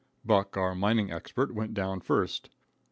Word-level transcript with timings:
Buck, 0.25 0.57
our 0.57 0.73
mining 0.73 1.11
expert, 1.11 1.53
went 1.53 1.75
down 1.75 1.99
first. 1.99 2.49